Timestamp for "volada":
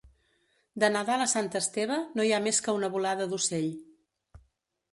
2.97-3.31